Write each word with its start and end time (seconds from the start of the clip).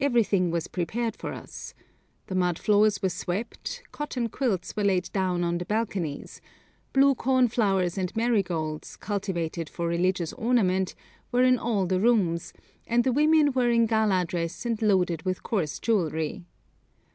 Everything 0.00 0.50
was 0.50 0.66
prepared 0.68 1.16
for 1.16 1.32
us. 1.32 1.72
The 2.26 2.34
mud 2.34 2.58
floors 2.58 3.00
were 3.00 3.08
swept, 3.08 3.82
cotton 3.90 4.28
quilts 4.28 4.76
were 4.76 4.84
laid 4.84 5.10
down 5.14 5.42
on 5.42 5.56
the 5.56 5.64
balconies, 5.64 6.42
blue 6.92 7.14
cornflowers 7.14 7.96
and 7.96 8.14
marigolds, 8.14 8.96
cultivated 8.96 9.70
for 9.70 9.88
religious 9.88 10.34
ornament, 10.34 10.94
were 11.30 11.42
in 11.44 11.58
all 11.58 11.86
the 11.86 12.00
rooms, 12.00 12.52
and 12.86 13.02
the 13.02 13.12
women 13.14 13.52
were 13.54 13.70
in 13.70 13.86
gala 13.86 14.26
dress 14.26 14.66
and 14.66 14.82
loaded 14.82 15.22
with 15.22 15.42
coarse 15.42 15.78
jewellery. 15.80 16.44